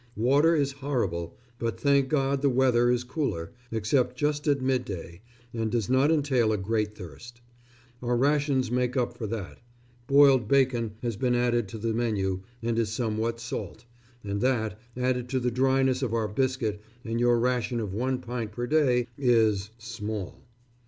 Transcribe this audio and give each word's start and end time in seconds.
Water 0.17 0.55
is 0.55 0.71
horrible, 0.71 1.37
but, 1.59 1.79
thank 1.79 2.09
God, 2.09 2.41
the 2.41 2.49
weather 2.49 2.89
is 2.89 3.03
cooler, 3.03 3.51
except 3.71 4.17
just 4.17 4.47
at 4.47 4.59
midday, 4.59 5.21
and 5.53 5.71
does 5.71 5.91
not 5.91 6.09
entail 6.11 6.51
a 6.51 6.57
great 6.57 6.95
thirst. 6.95 7.39
Our 8.01 8.17
rations 8.17 8.71
make 8.71 8.97
up 8.97 9.15
for 9.15 9.27
that. 9.27 9.59
Boiled 10.07 10.47
bacon 10.47 10.93
has 11.03 11.17
been 11.17 11.35
added 11.35 11.67
to 11.67 11.77
the 11.77 11.93
menu 11.93 12.41
and 12.63 12.79
is 12.79 12.89
somewhat 12.91 13.39
salt, 13.39 13.85
and 14.23 14.41
that, 14.41 14.79
added 14.97 15.29
to 15.29 15.39
the 15.39 15.51
dryness 15.51 16.01
of 16.01 16.15
our 16.15 16.27
biscuit, 16.27 16.81
and 17.05 17.19
your 17.19 17.37
ration 17.37 17.79
of 17.79 17.93
one 17.93 18.17
pint 18.21 18.53
per 18.53 18.65
day, 18.65 19.05
is 19.19 19.69
small. 19.77 20.41